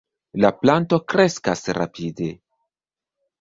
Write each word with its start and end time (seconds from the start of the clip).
La 0.45 0.49
planto 0.61 0.99
kreskas 1.13 1.61
rapide. 1.79 2.31